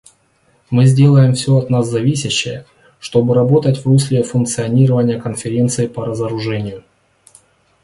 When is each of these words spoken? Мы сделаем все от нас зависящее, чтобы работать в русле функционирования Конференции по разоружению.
Мы 0.71 0.87
сделаем 0.87 1.35
все 1.35 1.55
от 1.57 1.69
нас 1.69 1.87
зависящее, 1.87 2.65
чтобы 2.99 3.35
работать 3.35 3.77
в 3.77 3.85
русле 3.85 4.23
функционирования 4.23 5.21
Конференции 5.21 5.85
по 5.85 6.03
разоружению. 6.07 6.83